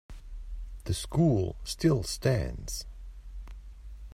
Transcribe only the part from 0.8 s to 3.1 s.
The school still stands.